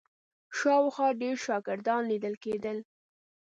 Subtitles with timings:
[0.57, 2.77] شاوخوا ډېر شاګردان لیدل کېدل.